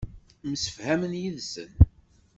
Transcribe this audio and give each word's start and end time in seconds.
Msefhamen 0.51 1.13
yid-sen. 1.21 1.71